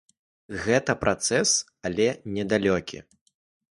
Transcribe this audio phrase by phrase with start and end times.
[0.63, 1.53] Гэта працэс,
[1.91, 3.09] але не далёкі.